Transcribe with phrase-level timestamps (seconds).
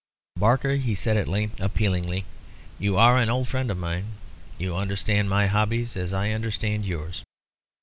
[0.35, 2.25] "Barker," he said at length, appealingly,
[2.79, 4.13] "you are an old friend of mine
[4.57, 7.23] you understand my hobbies as I understand yours.